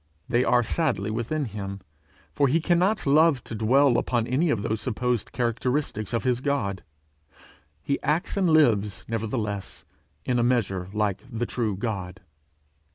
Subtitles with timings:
[0.27, 1.79] They are sadly against him;
[2.33, 6.83] for he cannot love to dwell upon any of those supposed characteristics of his God;
[7.83, 9.85] he acts and lives nevertheless
[10.25, 12.19] in a measure like the true God.